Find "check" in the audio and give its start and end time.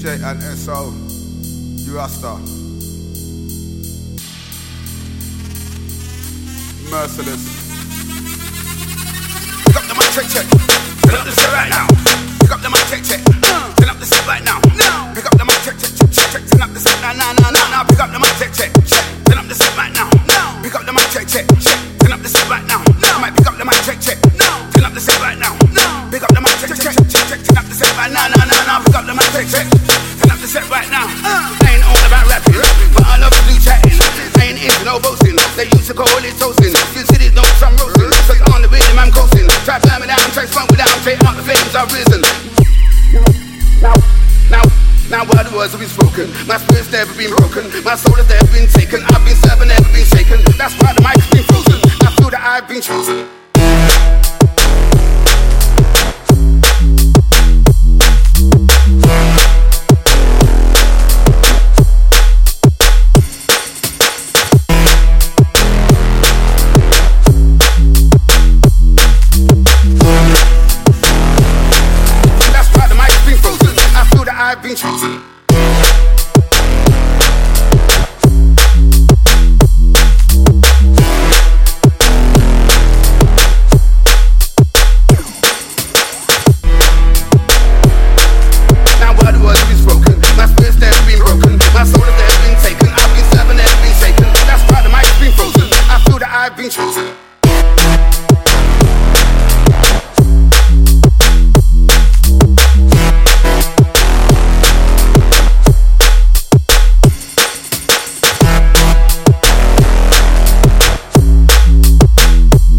10.16-10.24, 10.32-10.46, 12.88-13.04, 13.04-13.20, 15.64-15.76, 15.76-15.92, 16.10-16.30, 16.32-16.48, 27.10-27.26, 27.26-27.40, 27.42-27.42, 27.42-27.42, 27.42-27.42, 29.34-29.46, 29.50-29.66